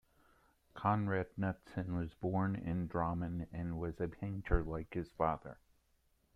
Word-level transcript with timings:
Konrad 0.75 1.27
Knudsen 1.37 1.95
was 1.95 2.15
born 2.15 2.55
in 2.55 2.89
Drammen, 2.89 3.45
and 3.53 3.77
was 3.79 4.01
a 4.01 4.07
painter 4.07 4.63
like 4.63 4.95
his 4.95 5.11
father. 5.11 5.59